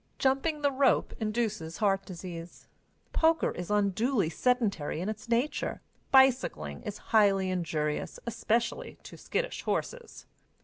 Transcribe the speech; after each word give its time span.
Jumping 0.17 0.63
the 0.63 0.71
rope 0.71 1.13
induces 1.19 1.77
heart 1.77 2.07
disease. 2.07 2.67
Poker 3.13 3.51
is 3.51 3.69
unduly 3.69 4.31
sedentary 4.31 4.99
in 4.99 5.09
its 5.09 5.29
nature. 5.29 5.79
Bicycling 6.09 6.81
is 6.81 6.97
highly 7.13 7.51
injurious, 7.51 8.19
especially 8.25 8.97
to 9.03 9.15
skittish 9.15 9.61
horses. 9.61 10.25